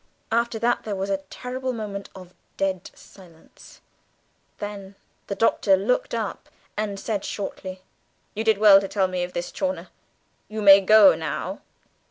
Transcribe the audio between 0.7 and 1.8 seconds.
there was a terrible